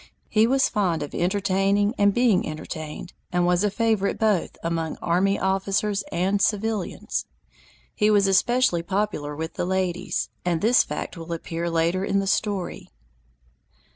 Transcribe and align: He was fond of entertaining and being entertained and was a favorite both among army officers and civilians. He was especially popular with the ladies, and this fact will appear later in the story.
He 0.29 0.47
was 0.47 0.67
fond 0.67 1.03
of 1.03 1.13
entertaining 1.13 1.93
and 1.95 2.11
being 2.11 2.49
entertained 2.49 3.13
and 3.31 3.45
was 3.45 3.63
a 3.63 3.69
favorite 3.69 4.17
both 4.17 4.57
among 4.63 4.97
army 4.97 5.37
officers 5.37 6.03
and 6.11 6.41
civilians. 6.41 7.27
He 7.93 8.09
was 8.09 8.25
especially 8.25 8.81
popular 8.81 9.35
with 9.35 9.53
the 9.53 9.65
ladies, 9.65 10.29
and 10.43 10.59
this 10.59 10.81
fact 10.83 11.17
will 11.17 11.31
appear 11.33 11.69
later 11.69 12.03
in 12.03 12.17
the 12.17 12.25
story. 12.25 12.89